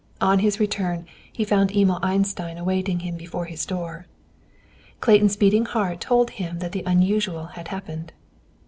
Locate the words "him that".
6.31-6.71